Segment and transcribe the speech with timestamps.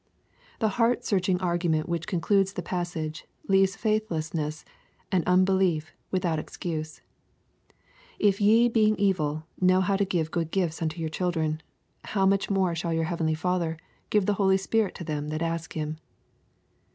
[0.61, 4.65] —The heart searching argu ment which concludes the passage, leaves faithlessness
[5.11, 7.01] and unbelief without excuse:"
[8.17, 11.61] If ye being evil, know how to give good gifts unto your children:
[12.05, 13.77] how much more shall your heavenly Father
[14.09, 15.99] give the Holy Spirit to them that ask him.''